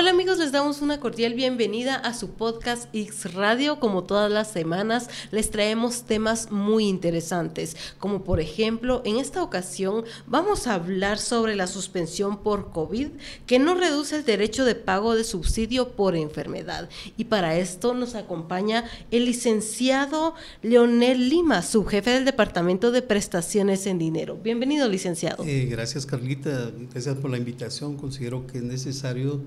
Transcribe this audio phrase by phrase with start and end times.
[0.00, 3.78] Hola amigos, les damos una cordial bienvenida a su podcast X Radio.
[3.80, 10.04] Como todas las semanas, les traemos temas muy interesantes, como por ejemplo, en esta ocasión
[10.26, 13.08] vamos a hablar sobre la suspensión por COVID,
[13.44, 16.88] que no reduce el derecho de pago de subsidio por enfermedad.
[17.18, 23.98] Y para esto nos acompaña el licenciado Leonel Lima, subjefe del Departamento de Prestaciones en
[23.98, 24.38] Dinero.
[24.42, 25.44] Bienvenido, licenciado.
[25.44, 26.70] Eh, gracias, Carlita.
[26.90, 27.98] Gracias por la invitación.
[27.98, 29.42] Considero que es necesario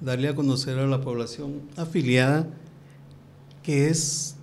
[0.00, 2.46] darle a conocer a la población afiliada
[3.62, 4.36] qué es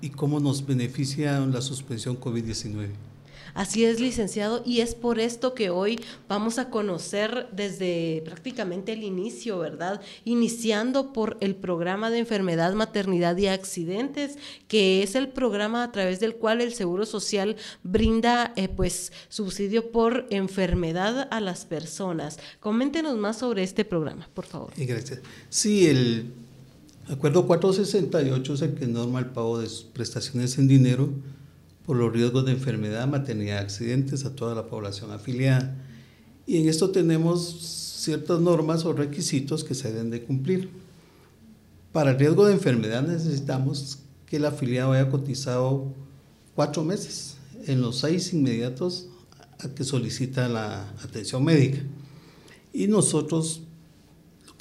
[0.00, 3.09] y cómo nos beneficia la suspensión COVID-19.
[3.54, 9.02] Así es, licenciado, y es por esto que hoy vamos a conocer desde prácticamente el
[9.02, 10.00] inicio, ¿verdad?
[10.24, 16.20] Iniciando por el programa de enfermedad, maternidad y accidentes, que es el programa a través
[16.20, 22.38] del cual el Seguro Social brinda eh, pues subsidio por enfermedad a las personas.
[22.60, 24.72] Coméntenos más sobre este programa, por favor.
[24.76, 25.20] gracias.
[25.48, 26.32] Sí, el
[27.08, 31.10] acuerdo 468 es el que norma el pago de prestaciones en dinero
[31.86, 35.76] por los riesgos de enfermedad, maternidad, accidentes a toda la población afiliada.
[36.46, 40.70] Y en esto tenemos ciertas normas o requisitos que se deben de cumplir.
[41.92, 45.92] Para el riesgo de enfermedad necesitamos que el afiliado haya cotizado
[46.54, 47.36] cuatro meses
[47.66, 49.08] en los seis inmediatos
[49.58, 51.80] a que solicita la atención médica.
[52.72, 53.62] Y nosotros,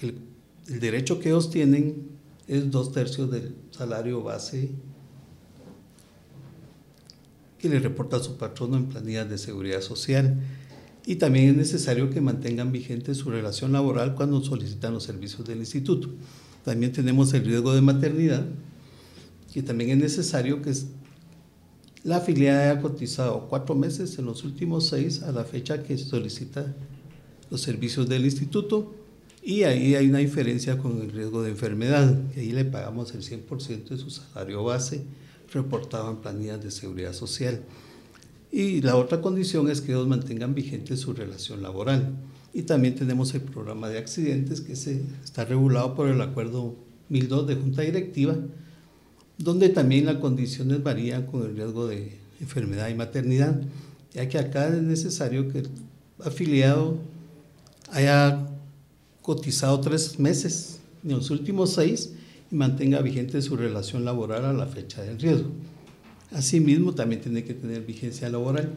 [0.02, 2.10] el derecho que ellos tienen
[2.48, 4.72] es dos tercios del salario base
[7.60, 10.40] que le reporta a su patrono en planillas de seguridad social.
[11.06, 15.60] Y también es necesario que mantengan vigente su relación laboral cuando solicitan los servicios del
[15.60, 16.10] instituto.
[16.64, 18.46] También tenemos el riesgo de maternidad,
[19.54, 20.74] que también es necesario que
[22.04, 26.76] la afiliada haya cotizado cuatro meses en los últimos seis a la fecha que solicita
[27.50, 28.94] los servicios del instituto
[29.42, 33.24] y ahí hay una diferencia con el riesgo de enfermedad, que ahí le pagamos el
[33.24, 35.04] 100% de su salario base
[35.52, 37.62] reportado en planillas de seguridad social.
[38.52, 42.14] Y la otra condición es que ellos mantengan vigente su relación laboral.
[42.54, 46.76] Y también tenemos el programa de accidentes que se, está regulado por el Acuerdo
[47.10, 48.36] 1002 de Junta Directiva,
[49.38, 53.62] donde también las condiciones varían con el riesgo de enfermedad y maternidad,
[54.14, 55.70] ya que acá es necesario que el
[56.24, 56.98] afiliado
[57.92, 58.48] haya
[59.22, 62.14] cotizado tres meses en los últimos seis
[62.52, 65.50] y mantenga vigente su relación laboral a la fecha del riesgo.
[66.32, 68.74] Asimismo, también tiene que tener vigencia laboral.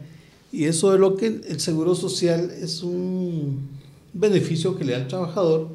[0.51, 3.69] Y eso es lo que el Seguro Social es un
[4.13, 5.69] beneficio que le da al trabajador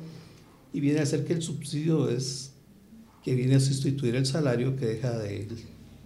[0.73, 2.53] y viene a ser que el subsidio es
[3.25, 5.49] que viene a sustituir el salario que deja de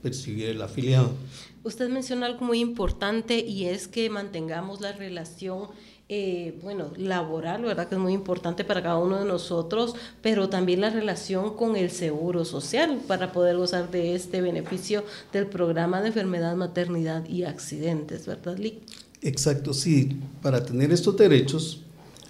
[0.02, 1.12] percibir el afiliado.
[1.62, 5.68] Usted menciona algo muy importante y es que mantengamos la relación
[6.14, 7.88] eh, bueno, laboral, ¿verdad?
[7.88, 11.90] Que es muy importante para cada uno de nosotros, pero también la relación con el
[11.90, 18.26] seguro social para poder gozar de este beneficio del programa de enfermedad, maternidad y accidentes,
[18.26, 18.80] ¿verdad, Lee?
[19.22, 20.18] Exacto, sí.
[20.42, 21.80] Para tener estos derechos,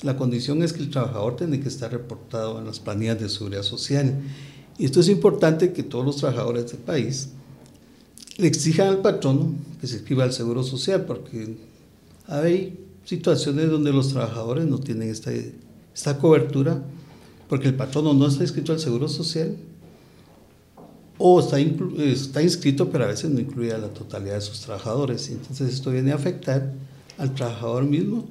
[0.02, 3.64] la condición es que el trabajador tiene que estar reportado en las planillas de seguridad
[3.64, 4.14] social.
[4.78, 7.30] Y esto es importante que todos los trabajadores del país
[8.36, 11.56] le exijan al patrono que se escriba al seguro social, porque
[12.28, 15.30] hay situaciones donde los trabajadores no tienen esta,
[15.94, 16.82] esta cobertura
[17.48, 19.56] porque el patrono no está inscrito al Seguro Social
[21.18, 25.28] o está, está inscrito pero a veces no incluye a la totalidad de sus trabajadores.
[25.30, 26.72] Entonces esto viene a afectar
[27.18, 28.26] al trabajador mismo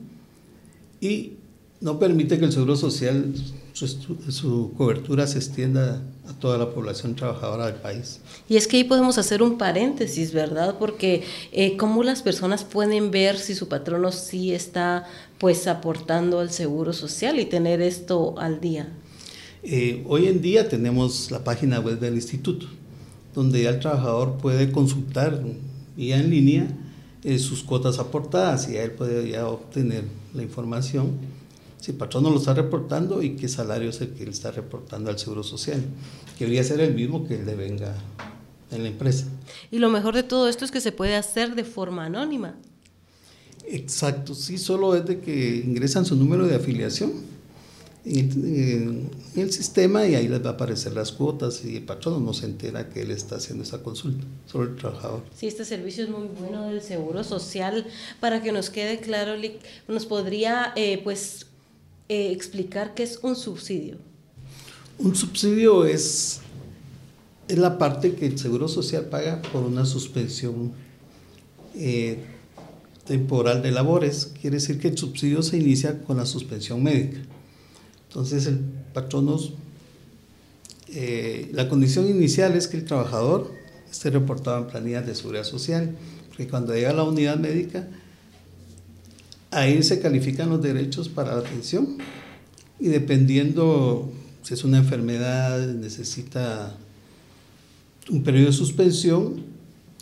[0.99, 1.33] y
[1.79, 3.33] no permite que el Seguro Social,
[3.73, 3.87] su,
[4.29, 8.19] su cobertura se extienda a toda la población trabajadora del país.
[8.47, 10.75] Y es que ahí podemos hacer un paréntesis, ¿verdad?
[10.77, 15.07] Porque eh, cómo las personas pueden ver si su patrono sí está
[15.39, 18.87] pues aportando al seguro social y tener esto al día.
[19.63, 22.67] Eh, hoy en día tenemos la página web del instituto,
[23.33, 25.41] donde ya el trabajador puede consultar
[25.97, 26.67] ya en línea
[27.23, 31.11] eh, sus cuotas aportadas y él puede ya obtener la información
[31.81, 34.51] si el patrón no lo está reportando y qué salario es el que le está
[34.51, 35.83] reportando al Seguro Social,
[36.37, 37.95] que debería ser el mismo que le venga
[38.69, 39.25] en la empresa.
[39.71, 42.55] Y lo mejor de todo esto es que se puede hacer de forma anónima.
[43.67, 47.13] Exacto, sí, solo es de que ingresan su número de afiliación
[48.05, 52.33] en el, sistema y ahí les va a aparecer las cuotas y el patrón no
[52.33, 55.21] se entera que él está haciendo esa consulta sobre el trabajador.
[55.35, 57.85] Sí, este servicio es muy bueno del Seguro Social.
[58.19, 59.33] Para que nos quede claro,
[59.87, 61.45] nos podría eh, pues
[62.09, 63.97] eh, explicar qué es un subsidio.
[64.97, 66.41] Un subsidio es,
[67.47, 70.73] es la parte que el Seguro Social paga por una suspensión
[71.75, 72.19] eh,
[73.05, 74.31] temporal de labores.
[74.39, 77.19] Quiere decir que el subsidio se inicia con la suspensión médica.
[78.07, 78.59] Entonces el
[78.93, 79.53] patronos,
[80.89, 83.51] eh, la condición inicial es que el trabajador
[83.89, 85.95] esté reportado en planillas de seguridad social,
[86.27, 87.87] porque cuando llega a la unidad médica,
[89.51, 91.97] ahí se califican los derechos para la atención
[92.79, 94.11] y dependiendo
[94.41, 96.75] si es una enfermedad, necesita
[98.09, 99.43] un periodo de suspensión,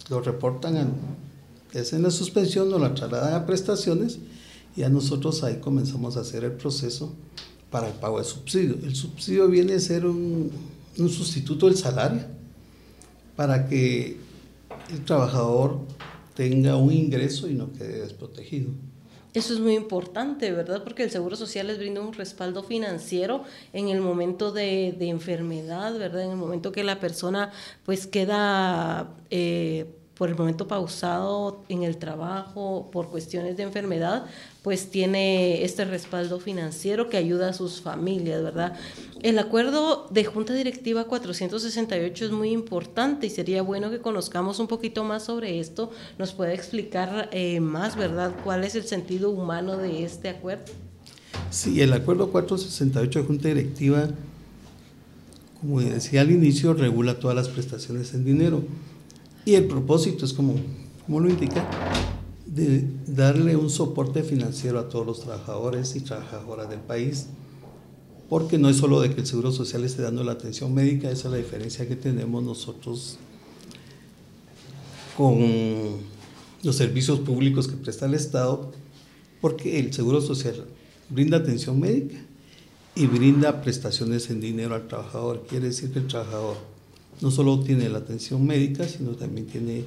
[0.10, 4.20] lo reportan, a, hacen la suspensión, nos la trasladan a prestaciones
[4.78, 7.14] y a nosotros ahí comenzamos a hacer el proceso
[7.70, 8.78] para el pago de subsidio.
[8.84, 10.52] El subsidio viene a ser un
[10.96, 12.22] sustituto del salario
[13.36, 14.18] para que
[14.92, 15.80] el trabajador
[16.36, 18.70] tenga un ingreso y no quede desprotegido.
[19.34, 20.84] Eso es muy importante, ¿verdad?
[20.84, 23.44] Porque el Seguro Social les brinda un respaldo financiero
[23.74, 26.24] en el momento de, de enfermedad, ¿verdad?
[26.24, 27.52] En el momento que la persona
[27.86, 29.86] pues queda eh,
[30.20, 34.26] por el momento pausado en el trabajo por cuestiones de enfermedad,
[34.64, 38.74] pues tiene este respaldo financiero que ayuda a sus familias, ¿verdad?
[39.22, 44.68] El acuerdo de Junta Directiva 468 es muy importante y sería bueno que conozcamos un
[44.68, 45.90] poquito más sobre esto.
[46.18, 50.66] ¿Nos puede explicar eh, más, verdad, cuál es el sentido humano de este acuerdo?
[51.50, 54.10] Sí, el acuerdo 468 de Junta Directiva,
[55.62, 58.64] como decía al inicio, regula todas las prestaciones en dinero
[59.50, 60.58] y el propósito es como,
[61.08, 61.68] como lo indica,
[62.46, 67.26] de darle un soporte financiero a todos los trabajadores y trabajadoras del país,
[68.30, 71.30] porque no es solo de que el Seguro Social esté dando la atención médica, esa
[71.30, 73.18] es la diferencia que tenemos nosotros
[75.18, 75.40] con
[76.62, 78.72] los servicios públicos que presta el Estado,
[79.42, 80.64] porque el Seguro Social
[81.10, 82.18] brinda atención médica
[82.94, 85.48] y brinda prestaciones en dinero al trabajador.
[85.50, 86.69] Quiere decir que el trabajador
[87.22, 89.84] no solo tiene la atención médica, sino también tiene,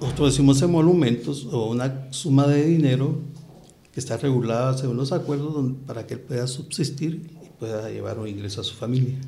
[0.00, 3.18] nosotros decimos emolumentos o una suma de dinero
[3.92, 8.28] que está regulada según los acuerdos para que él pueda subsistir y pueda llevar un
[8.28, 9.18] ingreso a su familia.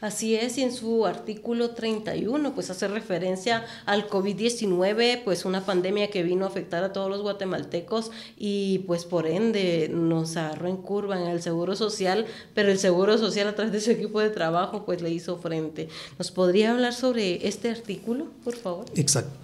[0.00, 6.10] Así es, y en su artículo 31, pues hace referencia al COVID-19, pues una pandemia
[6.10, 10.76] que vino a afectar a todos los guatemaltecos y pues por ende nos agarró en
[10.76, 14.30] curva en el Seguro Social, pero el Seguro Social a través de su equipo de
[14.30, 15.88] trabajo pues le hizo frente.
[16.18, 18.86] ¿Nos podría hablar sobre este artículo, por favor?
[18.94, 19.36] Exacto.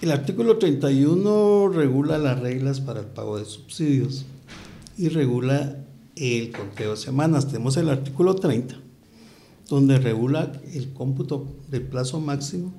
[0.00, 4.26] El artículo 31 regula las reglas para el pago de subsidios
[4.98, 5.78] y regula
[6.16, 7.46] el conteo de semanas.
[7.46, 8.83] Tenemos el artículo 30
[9.68, 12.72] donde regula el cómputo del plazo máximo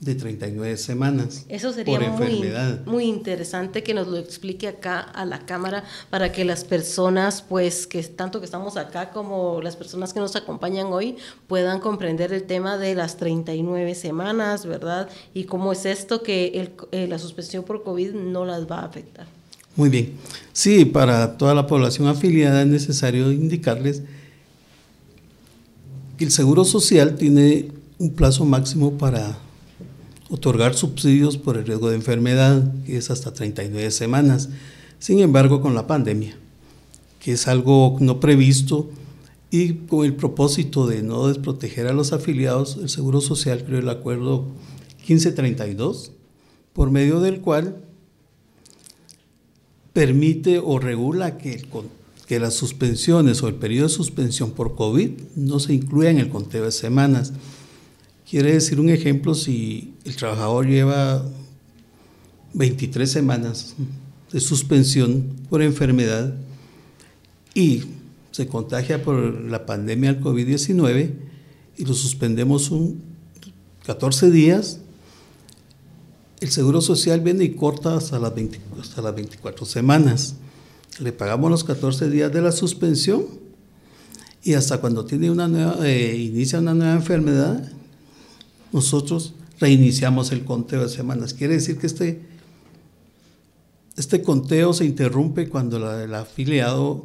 [0.00, 1.44] de 39 semanas.
[1.48, 2.42] Eso sería muy,
[2.86, 7.86] muy interesante que nos lo explique acá a la cámara para que las personas, pues,
[7.86, 12.44] que tanto que estamos acá como las personas que nos acompañan hoy, puedan comprender el
[12.44, 15.08] tema de las 39 semanas, ¿verdad?
[15.34, 18.86] Y cómo es esto que el, eh, la suspensión por COVID no las va a
[18.86, 19.26] afectar.
[19.76, 20.14] Muy bien.
[20.54, 24.02] Sí, para toda la población afiliada es necesario indicarles
[26.20, 27.68] el Seguro Social tiene
[27.98, 29.38] un plazo máximo para
[30.28, 34.50] otorgar subsidios por el riesgo de enfermedad, que es hasta 39 semanas.
[34.98, 36.36] Sin embargo, con la pandemia,
[37.20, 38.90] que es algo no previsto
[39.50, 43.88] y con el propósito de no desproteger a los afiliados, el Seguro Social creó el
[43.88, 44.44] acuerdo
[44.98, 46.12] 1532,
[46.74, 47.82] por medio del cual
[49.94, 51.66] permite o regula que el,
[52.30, 56.28] que las suspensiones o el periodo de suspensión por COVID no se incluya en el
[56.28, 57.32] conteo de semanas.
[58.24, 61.24] Quiere decir un ejemplo, si el trabajador lleva
[62.54, 63.74] 23 semanas
[64.30, 66.32] de suspensión por enfermedad
[67.52, 67.82] y
[68.30, 71.10] se contagia por la pandemia del COVID-19
[71.78, 73.02] y lo suspendemos un
[73.84, 74.78] 14 días,
[76.40, 78.32] el Seguro Social viene y corta hasta las,
[78.80, 80.36] hasta las 24 semanas
[80.98, 83.24] le pagamos los 14 días de la suspensión
[84.42, 87.70] y hasta cuando tiene una nueva, eh, inicia una nueva enfermedad,
[88.72, 91.34] nosotros reiniciamos el conteo de semanas.
[91.34, 92.22] Quiere decir que este,
[93.96, 97.04] este conteo se interrumpe cuando el afiliado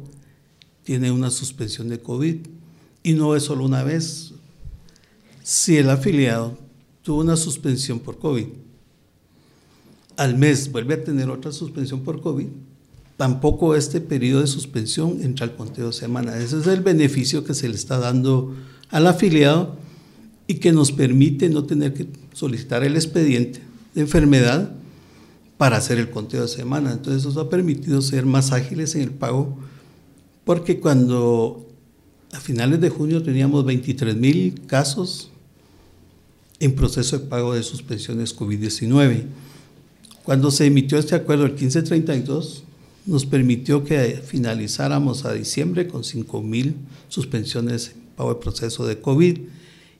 [0.82, 2.36] tiene una suspensión de COVID
[3.02, 4.32] y no es solo una vez.
[5.42, 6.56] Si el afiliado
[7.02, 8.46] tuvo una suspensión por COVID,
[10.16, 12.48] al mes vuelve a tener otra suspensión por COVID,
[13.16, 16.36] tampoco este periodo de suspensión entra al conteo de semana.
[16.38, 18.54] Ese es el beneficio que se le está dando
[18.90, 19.76] al afiliado
[20.46, 23.60] y que nos permite no tener que solicitar el expediente
[23.94, 24.72] de enfermedad
[25.56, 26.92] para hacer el conteo de semana.
[26.92, 29.58] Entonces eso ha permitido ser más ágiles en el pago
[30.44, 31.66] porque cuando
[32.32, 35.30] a finales de junio teníamos 23 mil casos
[36.60, 39.24] en proceso de pago de suspensiones COVID-19.
[40.22, 42.65] Cuando se emitió este acuerdo el 1532,
[43.06, 46.74] nos permitió que finalizáramos a diciembre con 5 mil
[47.08, 49.38] suspensiones en pago de proceso de COVID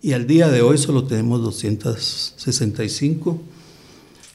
[0.02, 3.40] y al día de hoy solo tenemos 265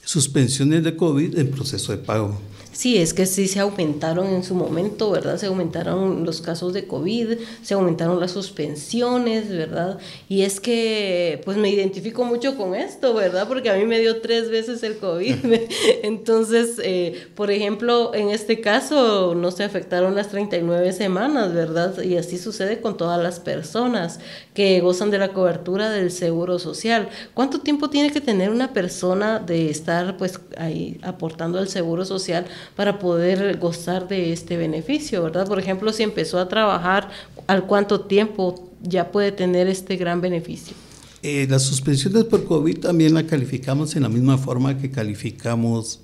[0.03, 2.39] suspensiones de COVID en proceso de pago.
[2.81, 5.37] Sí, es que sí se aumentaron en su momento, ¿verdad?
[5.37, 9.99] Se aumentaron los casos de COVID, se aumentaron las suspensiones, ¿verdad?
[10.27, 13.47] Y es que, pues me identifico mucho con esto, ¿verdad?
[13.47, 15.35] Porque a mí me dio tres veces el COVID.
[16.01, 22.01] Entonces, eh, por ejemplo, en este caso no se afectaron las 39 semanas, ¿verdad?
[22.01, 24.19] Y así sucede con todas las personas
[24.55, 27.09] que gozan de la cobertura del seguro social.
[27.35, 32.47] ¿Cuánto tiempo tiene que tener una persona de estar, pues, ahí aportando al seguro social?
[32.75, 35.47] Para poder gozar de este beneficio, ¿verdad?
[35.47, 37.09] Por ejemplo, si empezó a trabajar,
[37.47, 40.75] ¿al cuánto tiempo ya puede tener este gran beneficio?
[41.23, 45.99] Eh, las suspensiones por COVID también la calificamos en la misma forma que calificamos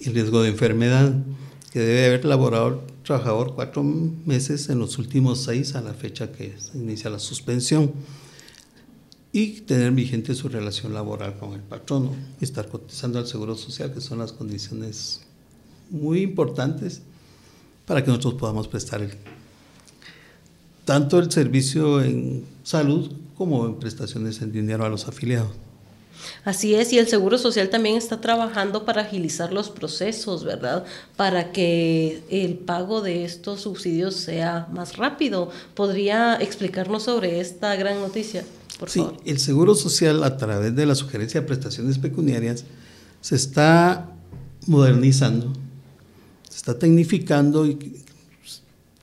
[0.00, 1.14] el riesgo de enfermedad,
[1.72, 6.54] que debe haber laborado trabajador cuatro meses en los últimos seis a la fecha que
[6.58, 7.92] se inicia la suspensión
[9.32, 14.02] y tener vigente su relación laboral con el patrono estar cotizando al Seguro Social, que
[14.02, 15.21] son las condiciones
[15.92, 17.02] muy importantes
[17.86, 19.06] para que nosotros podamos prestar
[20.84, 25.50] tanto el servicio en salud como en prestaciones en dinero a los afiliados.
[26.44, 30.84] Así es, y el Seguro Social también está trabajando para agilizar los procesos, ¿verdad?
[31.16, 35.50] Para que el pago de estos subsidios sea más rápido.
[35.74, 38.44] ¿Podría explicarnos sobre esta gran noticia,
[38.78, 42.64] por sí, el Seguro Social, a través de la sugerencia de prestaciones pecuniarias,
[43.20, 44.08] se está
[44.66, 45.52] modernizando
[46.54, 48.02] está tecnificando y,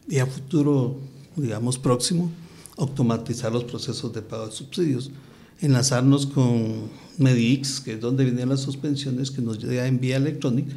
[0.08, 0.98] y a futuro,
[1.36, 2.32] digamos, próximo,
[2.78, 5.12] automatizar los procesos de pago de subsidios,
[5.60, 10.76] enlazarnos con Medix, que es donde vienen las suspensiones, que nos llega en vía electrónica.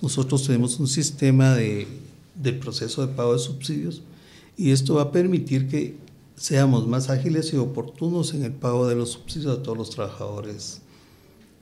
[0.00, 1.86] Nosotros tenemos un sistema de,
[2.34, 4.02] de proceso de pago de subsidios
[4.56, 5.96] y esto va a permitir que
[6.36, 10.80] seamos más ágiles y oportunos en el pago de los subsidios a todos los trabajadores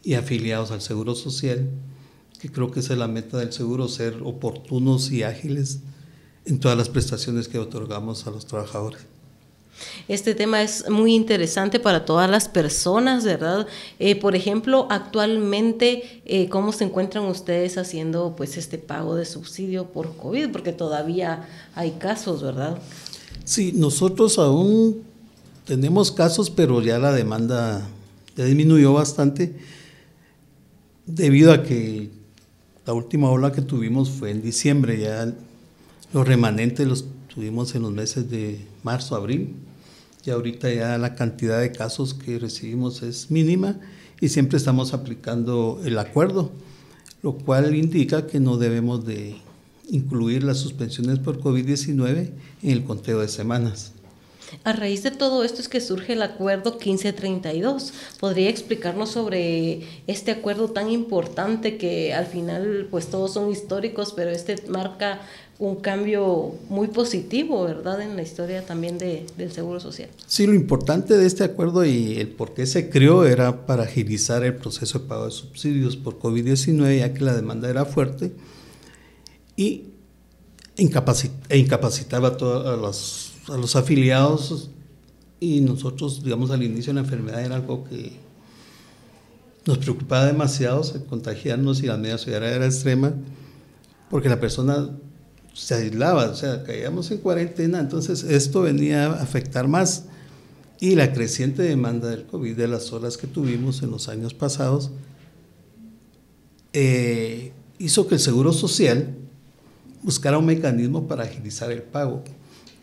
[0.02, 1.68] y afiliados al Seguro Social
[2.36, 5.80] que creo que esa es la meta del seguro, ser oportunos y ágiles
[6.44, 9.02] en todas las prestaciones que otorgamos a los trabajadores.
[10.08, 13.66] Este tema es muy interesante para todas las personas, ¿verdad?
[13.98, 19.86] Eh, por ejemplo, actualmente, eh, ¿cómo se encuentran ustedes haciendo pues este pago de subsidio
[19.86, 20.50] por COVID?
[20.50, 22.78] Porque todavía hay casos, ¿verdad?
[23.44, 25.02] Sí, nosotros aún
[25.66, 27.86] tenemos casos, pero ya la demanda
[28.34, 29.56] ya disminuyó bastante
[31.06, 32.10] debido a que
[32.86, 35.34] la última ola que tuvimos fue en diciembre, ya
[36.12, 39.54] los remanentes los tuvimos en los meses de marzo, abril.
[40.24, 43.78] Y ahorita ya la cantidad de casos que recibimos es mínima
[44.20, 46.52] y siempre estamos aplicando el acuerdo,
[47.22, 49.36] lo cual indica que no debemos de
[49.88, 52.30] incluir las suspensiones por COVID-19
[52.62, 53.92] en el conteo de semanas.
[54.64, 57.92] A raíz de todo esto es que surge el acuerdo 1532.
[58.20, 64.30] ¿Podría explicarnos sobre este acuerdo tan importante que al final pues todos son históricos, pero
[64.30, 65.20] este marca
[65.58, 70.10] un cambio muy positivo, ¿verdad?, en la historia también de, del Seguro Social.
[70.26, 74.44] Sí, lo importante de este acuerdo y el por qué se creó era para agilizar
[74.44, 78.32] el proceso de pago de subsidios por COVID-19, ya que la demanda era fuerte
[79.56, 79.84] y
[80.76, 80.82] e
[81.56, 84.70] incapacitaba a todas las a los afiliados
[85.40, 88.12] y nosotros, digamos, al inicio de la enfermedad era algo que
[89.66, 93.12] nos preocupaba demasiado, se contagiarnos y la media sociedad era extrema,
[94.10, 94.90] porque la persona
[95.52, 100.04] se aislaba, o sea, caíamos en cuarentena, entonces esto venía a afectar más.
[100.78, 104.90] Y la creciente demanda del COVID, de las olas que tuvimos en los años pasados,
[106.74, 109.14] eh, hizo que el Seguro Social
[110.02, 112.22] buscara un mecanismo para agilizar el pago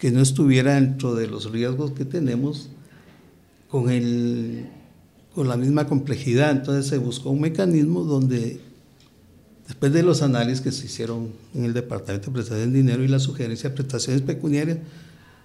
[0.04, 2.68] que no estuviera dentro de los riesgos que tenemos
[3.70, 4.66] con, el,
[5.34, 6.52] con la misma complejidad.
[6.52, 8.60] Entonces se buscó un mecanismo donde,
[9.66, 13.08] después de los análisis que se hicieron en el Departamento de Prestación de Dinero y
[13.08, 14.80] la sugerencia de prestaciones pecuniarias,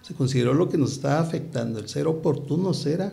[0.02, 1.78] se consideró lo que nos estaba afectando.
[1.78, 3.12] El ser oportuno era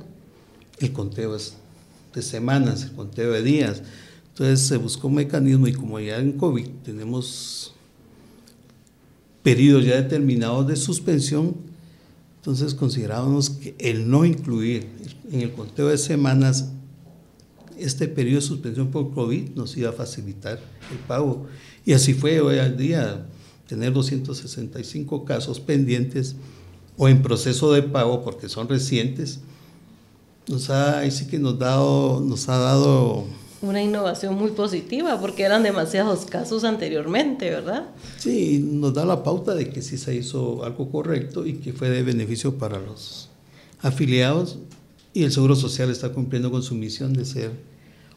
[0.80, 3.84] el conteo de semanas, el conteo de días.
[4.30, 7.75] Entonces se buscó un mecanismo y como ya en COVID tenemos
[9.46, 11.56] periodos ya determinados de suspensión,
[12.38, 14.88] entonces considerábamos que el no incluir
[15.32, 16.72] en el conteo de semanas
[17.78, 20.60] este periodo de suspensión por COVID nos iba a facilitar
[20.92, 21.46] el pago.
[21.86, 23.28] Y así fue hoy al día,
[23.68, 26.36] tener 265 casos pendientes
[26.98, 29.42] o en proceso de pago porque son recientes,
[30.48, 33.28] nos ha, sí que nos, dado, nos ha dado
[33.68, 37.90] una innovación muy positiva porque eran demasiados casos anteriormente, ¿verdad?
[38.18, 41.90] Sí, nos da la pauta de que sí se hizo algo correcto y que fue
[41.90, 43.30] de beneficio para los
[43.82, 44.60] afiliados
[45.14, 47.52] y el Seguro Social está cumpliendo con su misión de ser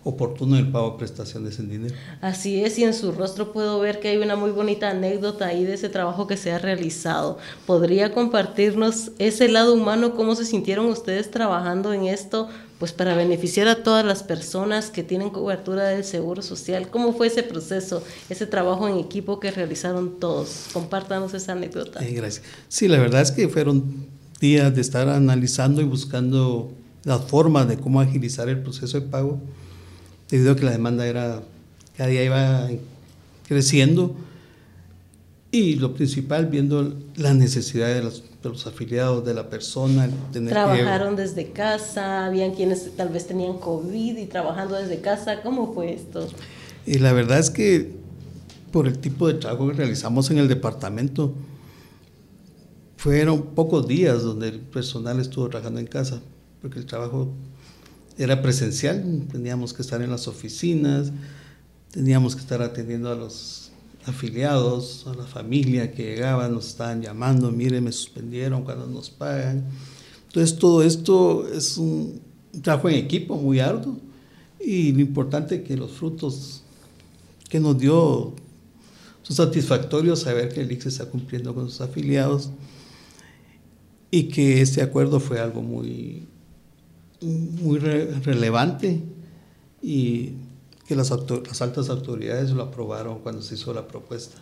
[0.08, 1.94] oportuno el pago de prestaciones en dinero.
[2.22, 5.64] Así es, y en su rostro puedo ver que hay una muy bonita anécdota ahí
[5.64, 7.36] de ese trabajo que se ha realizado.
[7.66, 12.48] ¿Podría compartirnos ese lado humano, cómo se sintieron ustedes trabajando en esto,
[12.78, 16.88] pues para beneficiar a todas las personas que tienen cobertura del Seguro Social?
[16.88, 20.68] ¿Cómo fue ese proceso, ese trabajo en equipo que realizaron todos?
[20.72, 22.02] Compártanos esa anécdota.
[22.02, 22.46] Eh, gracias.
[22.68, 24.06] Sí, la verdad es que fueron
[24.40, 26.72] días de estar analizando y buscando
[27.04, 29.40] la forma de cómo agilizar el proceso de pago
[30.30, 31.42] debido a que la demanda era,
[31.96, 32.68] cada día iba
[33.46, 34.14] creciendo
[35.50, 40.08] y lo principal viendo la necesidad de los, afiliados, de la persona.
[40.32, 45.94] Trabajaron desde casa, habían quienes tal vez tenían COVID y trabajando desde casa, ¿cómo fue
[45.94, 46.28] esto?
[46.86, 47.92] Y la verdad es que
[48.70, 51.34] por el tipo de trabajo que realizamos en el departamento,
[52.96, 56.20] fueron pocos días donde el personal estuvo trabajando en casa,
[56.60, 57.28] porque el trabajo
[58.18, 61.12] era presencial, teníamos que estar en las oficinas,
[61.92, 63.70] teníamos que estar atendiendo a los
[64.06, 69.64] afiliados, a la familia que llegaba, nos estaban llamando, mire, me suspendieron cuando nos pagan.
[70.26, 72.20] Entonces todo esto es un
[72.60, 73.98] trabajo en equipo muy arduo
[74.60, 76.62] y lo importante que los frutos
[77.48, 78.34] que nos dio
[79.22, 82.50] son satisfactorios saber que el IX está cumpliendo con sus afiliados
[84.10, 86.26] y que este acuerdo fue algo muy
[87.20, 89.02] muy relevante
[89.82, 90.32] y
[90.86, 94.38] que las, las altas autoridades lo aprobaron cuando se hizo la propuesta.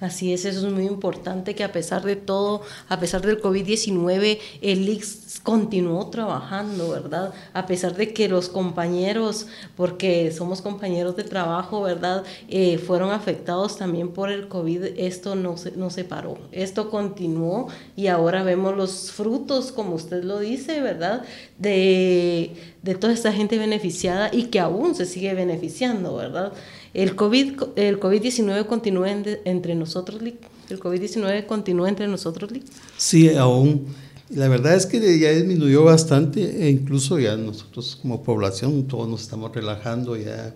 [0.00, 4.38] Así es, eso es muy importante que a pesar de todo, a pesar del COVID-19,
[4.60, 7.32] el IX continuó trabajando, ¿verdad?
[7.52, 9.46] A pesar de que los compañeros,
[9.76, 12.24] porque somos compañeros de trabajo, ¿verdad?
[12.48, 17.68] Eh, fueron afectados también por el COVID, esto no se, no se paró, esto continuó
[17.94, 21.22] y ahora vemos los frutos, como usted lo dice, ¿verdad?
[21.58, 26.52] De, de toda esta gente beneficiada y que aún se sigue beneficiando, ¿verdad?
[26.94, 30.20] El COVID, el COVID-19 continúa entre nosotros,
[30.68, 32.50] El COVID-19 continúa entre nosotros,
[32.98, 33.86] Sí, aún.
[34.28, 39.22] La verdad es que ya disminuyó bastante e incluso ya nosotros como población todos nos
[39.22, 40.54] estamos relajando, ya,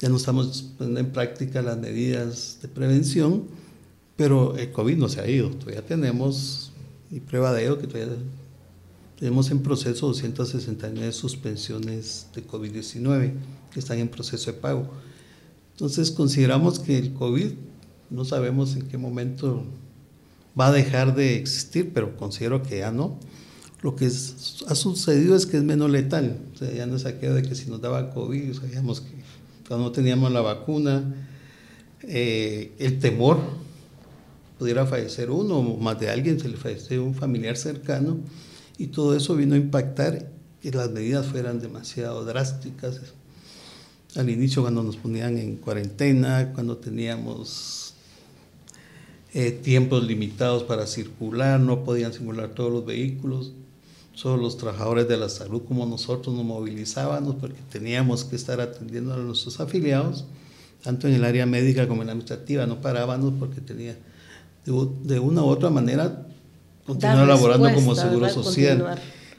[0.00, 3.44] ya no estamos poniendo en práctica las medidas de prevención,
[4.16, 5.50] pero el COVID no se ha ido.
[5.50, 6.72] Todavía tenemos,
[7.10, 8.16] y prueba de ello, que todavía
[9.18, 13.32] tenemos en proceso 269 suspensiones de COVID-19
[13.72, 14.90] que están en proceso de pago.
[15.72, 17.52] Entonces consideramos que el COVID
[18.10, 19.64] no sabemos en qué momento
[20.58, 23.18] va a dejar de existir, pero considero que ya no.
[23.82, 26.38] Lo que ha sucedido es que es menos letal.
[26.54, 29.10] O sea, ya no es aquello de que si nos daba COVID, sabíamos que
[29.66, 31.14] cuando no teníamos la vacuna,
[32.02, 33.38] eh, el temor
[34.58, 38.18] pudiera fallecer uno o más de alguien, se le falleció un familiar cercano,
[38.76, 40.30] y todo eso vino a impactar
[40.60, 43.00] que las medidas fueran demasiado drásticas,
[44.16, 47.94] al inicio cuando nos ponían en cuarentena, cuando teníamos
[49.32, 53.52] eh, tiempos limitados para circular, no podían circular todos los vehículos,
[54.14, 59.14] solo los trabajadores de la salud como nosotros nos movilizábamos porque teníamos que estar atendiendo
[59.14, 60.24] a nuestros afiliados,
[60.82, 63.96] tanto en el área médica como en la administrativa, no parábamos porque tenía
[64.64, 66.26] de, una u otra manera
[66.86, 68.98] continuar laborando como seguro social.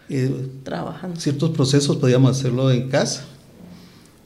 [0.09, 1.19] Eh, trabajando.
[1.19, 3.25] Ciertos procesos podíamos hacerlo en casa,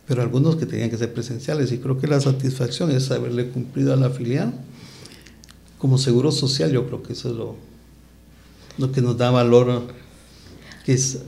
[0.07, 1.71] pero algunos que tenían que ser presenciales.
[1.71, 4.53] Y creo que la satisfacción es haberle cumplido a la afiliado.
[5.77, 7.55] Como seguro social, yo creo que eso es lo,
[8.77, 9.83] lo que nos da valor,
[10.85, 11.19] que es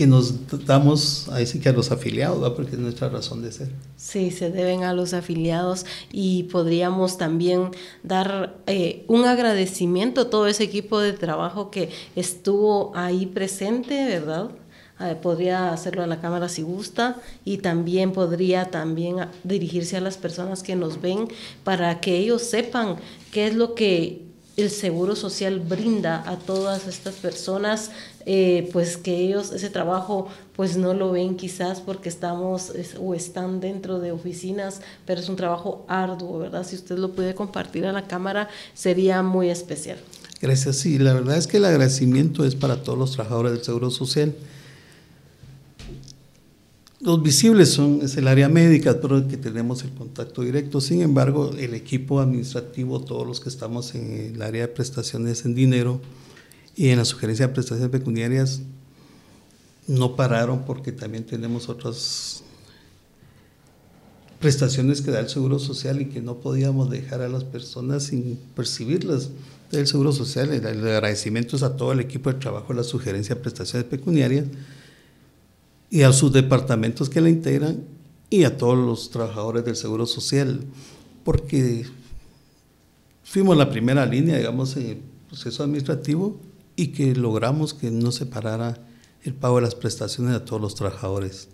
[0.00, 3.68] que nos damos ahí sí que a los afiliados, porque es nuestra razón de ser.
[3.98, 7.68] Sí, se deben a los afiliados y podríamos también
[8.02, 14.48] dar eh, un agradecimiento a todo ese equipo de trabajo que estuvo ahí presente, ¿verdad?
[15.00, 20.18] Eh, podría hacerlo a la cámara si gusta y también podría también dirigirse a las
[20.18, 21.28] personas que nos ven
[21.64, 22.96] para que ellos sepan
[23.32, 24.20] qué es lo que
[24.58, 27.90] el seguro social brinda a todas estas personas
[28.26, 33.60] eh, pues que ellos ese trabajo pues no lo ven quizás porque estamos o están
[33.60, 37.92] dentro de oficinas pero es un trabajo arduo verdad si usted lo puede compartir a
[37.92, 39.96] la cámara sería muy especial.
[40.42, 43.90] Gracias sí la verdad es que el agradecimiento es para todos los trabajadores del seguro
[43.90, 44.34] social
[47.00, 50.82] los visibles son, es el área médica, pero que tenemos el contacto directo.
[50.82, 55.54] Sin embargo, el equipo administrativo, todos los que estamos en el área de prestaciones en
[55.54, 56.00] dinero
[56.76, 58.60] y en la sugerencia de prestaciones pecuniarias,
[59.86, 62.42] no pararon porque también tenemos otras
[64.38, 68.38] prestaciones que da el Seguro Social y que no podíamos dejar a las personas sin
[68.54, 69.30] percibirlas
[69.72, 70.52] del Seguro Social.
[70.52, 74.44] El, agradecimiento es a todo el equipo de trabajo, la sugerencia de prestaciones pecuniarias
[75.90, 77.84] y a sus departamentos que la integran
[78.30, 80.60] y a todos los trabajadores del Seguro Social,
[81.24, 81.84] porque
[83.24, 84.98] fuimos la primera línea, digamos, en el
[85.28, 86.40] proceso administrativo
[86.76, 88.78] y que logramos que no se parara
[89.24, 91.48] el pago de las prestaciones a todos los trabajadores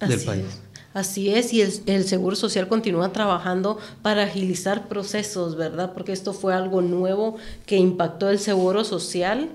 [0.00, 0.44] del país.
[0.92, 5.92] Así es, y el, Seguro Social continúa trabajando para agilizar procesos, ¿verdad?
[5.92, 9.50] Porque esto fue algo nuevo que impactó el Seguro Social,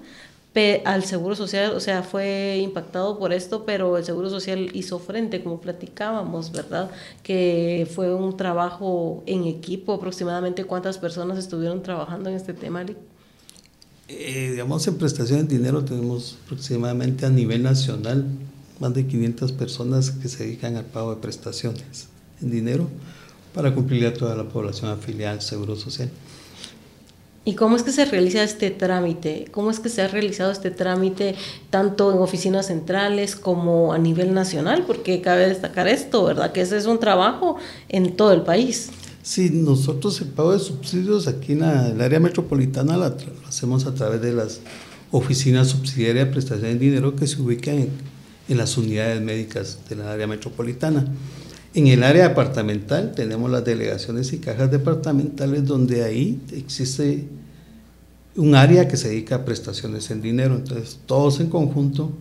[0.83, 5.41] al Seguro Social, o sea, fue impactado por esto, pero el Seguro Social hizo frente,
[5.43, 6.91] como platicábamos, ¿verdad?
[7.23, 12.83] Que fue un trabajo en equipo, aproximadamente cuántas personas estuvieron trabajando en este tema,
[14.12, 18.25] eh, digamos, en prestación de dinero tenemos aproximadamente a nivel nacional
[18.79, 22.07] más de 500 personas que se dedican al pago de prestaciones
[22.41, 22.89] en dinero
[23.53, 26.09] para cumplir a toda la población afiliada al Seguro Social.
[27.45, 29.47] ¿Y cómo es que se realiza este trámite?
[29.52, 31.36] ¿Cómo es que se ha realizado este trámite
[31.69, 34.84] tanto en oficinas centrales como a nivel nacional?
[34.86, 36.52] Porque cabe destacar esto, ¿verdad?
[36.52, 37.56] Que ese es un trabajo
[37.88, 38.89] en todo el país.
[39.23, 43.15] Sí, nosotros el pago de subsidios aquí en el área metropolitana lo
[43.47, 44.60] hacemos a través de las
[45.12, 49.95] oficinas subsidiarias de prestación de dinero que se ubican en en las unidades médicas de
[49.95, 51.06] la área metropolitana.
[51.73, 57.27] En el área departamental tenemos las delegaciones y cajas departamentales donde ahí existe
[58.36, 60.55] un área que se dedica a prestaciones en dinero.
[60.55, 62.12] Entonces, todos en conjunto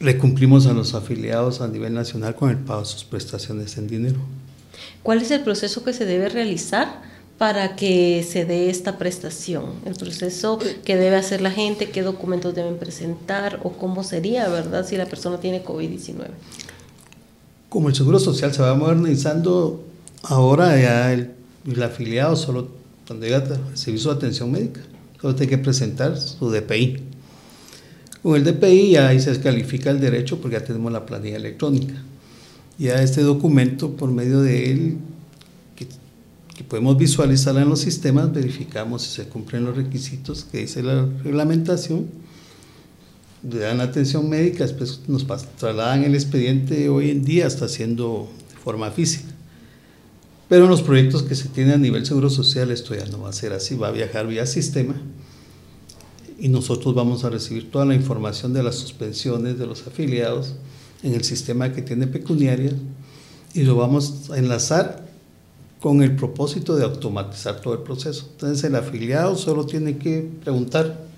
[0.00, 3.86] le cumplimos a los afiliados a nivel nacional con el pago de sus prestaciones en
[3.86, 4.18] dinero.
[5.04, 7.02] ¿Cuál es el proceso que se debe realizar
[7.38, 9.66] para que se dé esta prestación?
[9.84, 14.84] El proceso que debe hacer la gente, qué documentos deben presentar o cómo sería, ¿verdad?
[14.84, 16.30] Si la persona tiene COVID-19.
[17.72, 19.82] Como el Seguro Social se va modernizando,
[20.24, 21.32] ahora ya el,
[21.82, 22.68] afiliado solo
[23.06, 24.82] cuando llega al servicio de atención médica,
[25.18, 26.98] solo tiene que presentar su DPI.
[28.22, 31.94] Con el DPI ya ahí se califica el derecho porque ya tenemos la planilla electrónica.
[32.76, 34.98] Ya este documento, por medio de él,
[36.54, 41.08] que podemos visualizarla en los sistemas, verificamos si se cumplen los requisitos que dice la
[41.24, 42.04] reglamentación,
[43.48, 45.26] le dan atención médica, después nos
[45.56, 48.28] trasladan el expediente hoy en día, está haciendo
[48.62, 49.28] forma física.
[50.48, 53.30] Pero en los proyectos que se tienen a nivel seguro social esto ya no va
[53.30, 54.94] a ser así, va a viajar vía sistema
[56.38, 60.54] y nosotros vamos a recibir toda la información de las suspensiones de los afiliados
[61.02, 62.72] en el sistema que tiene pecuniaria
[63.54, 65.06] y lo vamos a enlazar
[65.80, 68.28] con el propósito de automatizar todo el proceso.
[68.32, 71.11] Entonces el afiliado solo tiene que preguntar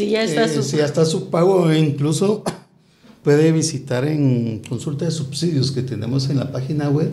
[0.00, 0.62] si ya está, eh, su...
[0.62, 2.42] Si ya está su pago e incluso
[3.22, 7.12] puede visitar en consulta de subsidios que tenemos en la página web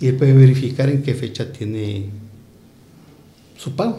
[0.00, 2.06] y puede verificar en qué fecha tiene
[3.56, 3.98] su pago.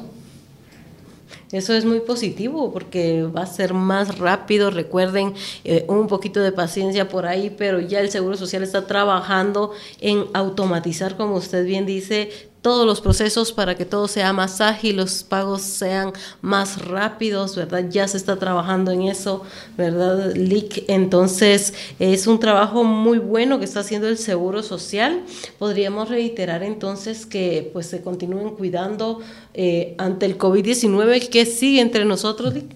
[1.51, 4.71] Eso es muy positivo porque va a ser más rápido.
[4.71, 5.33] Recuerden,
[5.65, 10.23] eh, un poquito de paciencia por ahí, pero ya el Seguro Social está trabajando en
[10.33, 15.23] automatizar, como usted bien dice, todos los procesos para que todo sea más ágil, los
[15.23, 17.85] pagos sean más rápidos, ¿verdad?
[17.89, 19.43] Ya se está trabajando en eso,
[19.77, 20.83] ¿verdad, Lick?
[20.87, 25.23] Entonces, es un trabajo muy bueno que está haciendo el Seguro Social.
[25.57, 29.21] Podríamos reiterar entonces que pues se continúen cuidando
[29.55, 32.75] eh, ante el COVID-19 que sigue entre nosotros, Lick.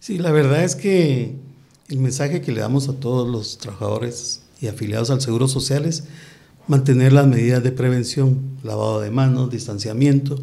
[0.00, 1.34] Sí, la verdad es que
[1.88, 6.04] el mensaje que le damos a todos los trabajadores y afiliados al Seguro Social es
[6.68, 10.38] mantener las medidas de prevención, lavado de manos, distanciamiento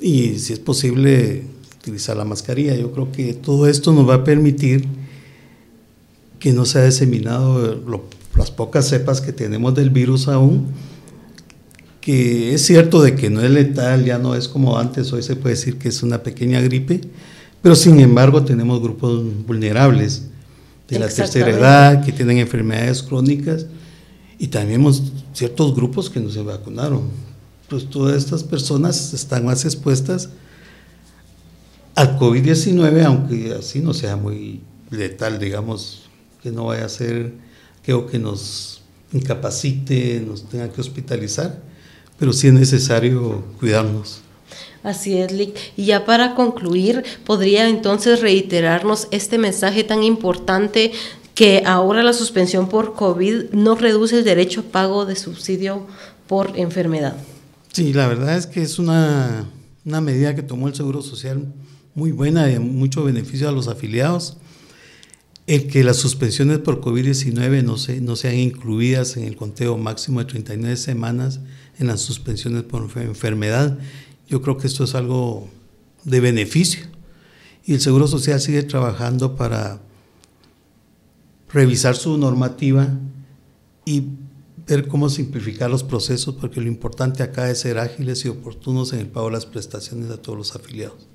[0.00, 1.42] y si es posible
[1.80, 2.74] utilizar la mascarilla.
[2.76, 4.86] Yo creo que todo esto nos va a permitir
[6.38, 7.82] que no se ha diseminado
[8.36, 10.68] las pocas cepas que tenemos del virus aún,
[12.00, 15.36] que es cierto de que no es letal, ya no es como antes, hoy se
[15.36, 17.00] puede decir que es una pequeña gripe,
[17.60, 20.26] pero sin embargo tenemos grupos vulnerables
[20.88, 23.66] de la tercera edad que tienen enfermedades crónicas
[24.38, 27.02] y también hemos ciertos grupos que no se vacunaron.
[27.68, 30.30] Pues todas estas personas están más expuestas
[31.94, 36.08] al COVID-19, aunque así no sea muy letal, digamos,
[36.42, 37.34] que no vaya a ser
[37.82, 41.60] que, que nos incapacite, nos tenga que hospitalizar,
[42.18, 44.20] pero sí es necesario cuidarnos.
[44.82, 45.56] Así es, Lick.
[45.76, 50.92] Y ya para concluir, ¿podría entonces reiterarnos este mensaje tan importante
[51.38, 55.86] que ahora la suspensión por COVID no reduce el derecho a pago de subsidio
[56.26, 57.16] por enfermedad.
[57.72, 59.48] Sí, la verdad es que es una,
[59.84, 61.46] una medida que tomó el Seguro Social
[61.94, 64.36] muy buena de mucho beneficio a los afiliados.
[65.46, 70.18] el que las suspensiones por COVID-19 no, se, no sean incluidas en el conteo máximo
[70.18, 71.38] de 39 semanas
[71.78, 73.78] en las suspensiones por enfermedad.
[74.28, 75.48] Yo creo que esto es algo
[76.02, 76.80] de beneficio.
[77.64, 79.86] Y el Seguro Social sigue trabajando para
[81.48, 82.88] revisar su normativa
[83.84, 84.04] y
[84.66, 89.00] ver cómo simplificar los procesos, porque lo importante acá es ser ágiles y oportunos en
[89.00, 91.08] el pago de las prestaciones a todos los afiliados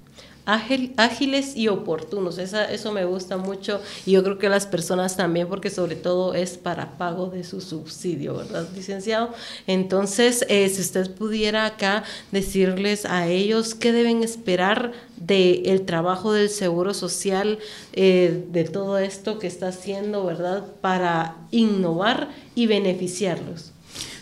[0.46, 2.38] ágiles y oportunos.
[2.38, 6.58] eso me gusta mucho y yo creo que las personas también, porque sobre todo es
[6.58, 9.30] para pago de su subsidio, ¿verdad, licenciado?
[9.68, 16.34] Entonces, eh, si usted pudiera acá decirles a ellos qué deben esperar del el trabajo
[16.34, 17.60] del Seguro Social,
[17.94, 23.72] eh, de todo esto que está haciendo, ¿verdad?, para innovar y beneficiarlos.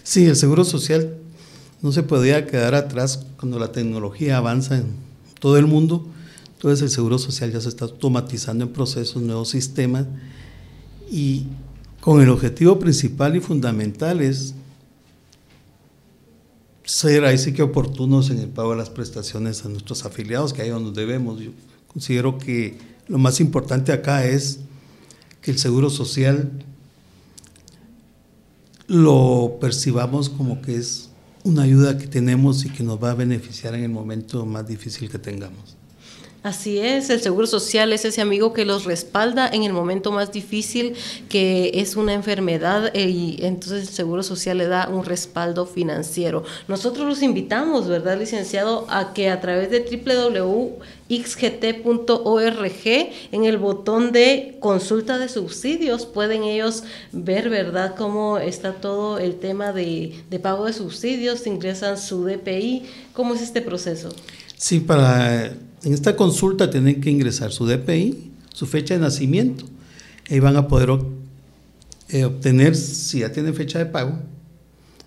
[0.04, 1.16] Sí, el Seguro Social
[1.82, 4.96] no se podía quedar atrás cuando la tecnología avanza en
[5.40, 6.06] todo el mundo.
[6.62, 10.06] Entonces el Seguro Social ya se está automatizando en procesos, nuevos sistemas
[11.10, 11.48] y
[12.00, 14.54] con el objetivo principal y fundamental es
[16.84, 20.62] ser ahí sí que oportunos en el pago de las prestaciones a nuestros afiliados, que
[20.62, 21.40] ahí donde debemos.
[21.40, 21.50] Yo
[21.88, 24.60] considero que lo más importante acá es
[25.42, 26.64] que el Seguro Social
[28.86, 31.10] lo percibamos como que es
[31.44, 35.10] una ayuda que tenemos y que nos va a beneficiar en el momento más difícil
[35.10, 35.81] que tengamos.
[36.44, 40.32] Así es, el Seguro Social es ese amigo que los respalda en el momento más
[40.32, 40.96] difícil,
[41.30, 46.44] que es una enfermedad, eh, y entonces el Seguro Social le da un respaldo financiero.
[46.68, 50.80] Nosotros los invitamos, ¿verdad, licenciado?, a que a través de www.xgt.org,
[53.32, 59.36] en el botón de consulta de subsidios, pueden ellos ver, ¿verdad?, cómo está todo el
[59.36, 62.82] tema de, pago de subsidios, ingresan su DPI,
[63.14, 64.10] ¿cómo es este proceso?
[64.58, 69.66] Sí, para en esta consulta tienen que ingresar su DPI, su fecha de nacimiento.
[70.30, 70.90] Ahí van a poder
[72.10, 74.20] eh, obtener si ya tienen fecha de pago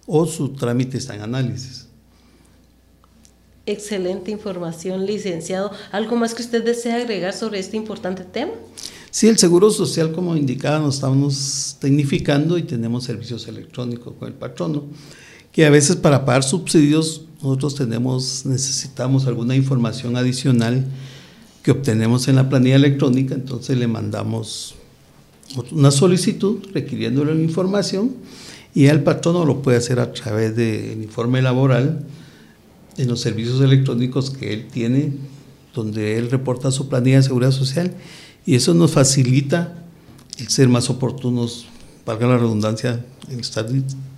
[0.06, 1.86] o su trámite está en análisis.
[3.66, 5.70] Excelente información, licenciado.
[5.90, 8.52] ¿Algo más que usted desea agregar sobre este importante tema?
[9.10, 14.34] Sí, el Seguro Social, como indicaba, nos estamos tecnificando y tenemos servicios electrónicos con el
[14.34, 14.84] patrono,
[15.54, 20.84] que a veces para pagar subsidios nosotros tenemos, necesitamos alguna información adicional
[21.62, 24.74] que obtenemos en la planilla electrónica, entonces le mandamos
[25.70, 28.12] una solicitud requiriéndole la información
[28.74, 32.04] y el patrono lo puede hacer a través del informe laboral
[32.96, 35.12] en los servicios electrónicos que él tiene,
[35.72, 37.94] donde él reporta su planilla de seguridad social
[38.44, 39.84] y eso nos facilita
[40.38, 41.66] el ser más oportunos,
[42.06, 43.04] valga la redundancia,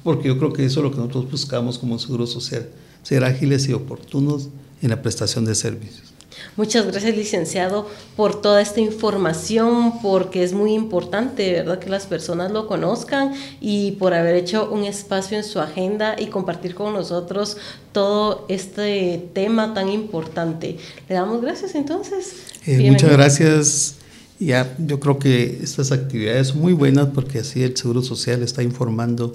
[0.02, 2.68] porque yo creo que eso es lo que nosotros buscamos como seguro social
[3.02, 4.48] ser ágiles y oportunos
[4.82, 6.12] en la prestación de servicios.
[6.56, 12.50] Muchas gracias, licenciado, por toda esta información, porque es muy importante, ¿verdad?, que las personas
[12.50, 17.56] lo conozcan y por haber hecho un espacio en su agenda y compartir con nosotros
[17.92, 20.78] todo este tema tan importante.
[21.08, 22.34] Le damos gracias entonces.
[22.66, 23.96] Eh, muchas gracias.
[24.38, 28.62] Ya, yo creo que estas actividades son muy buenas porque así el Seguro Social está
[28.62, 29.34] informando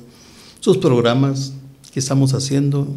[0.60, 1.54] sus programas
[1.92, 2.88] que estamos haciendo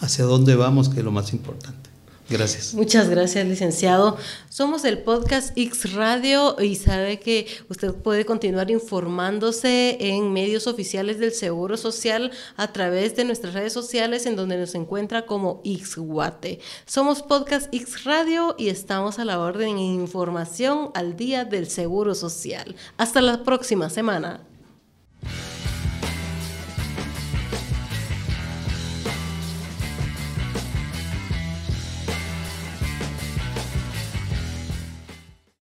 [0.00, 1.83] hacia dónde vamos, que es lo más importante.
[2.28, 2.72] Gracias.
[2.72, 4.16] Muchas gracias, licenciado.
[4.48, 11.18] Somos el podcast X Radio y sabe que usted puede continuar informándose en medios oficiales
[11.18, 16.60] del Seguro Social a través de nuestras redes sociales en donde nos encuentra como Xguate.
[16.86, 22.14] Somos podcast X Radio y estamos a la orden en información al día del Seguro
[22.14, 22.74] Social.
[22.96, 24.40] Hasta la próxima semana.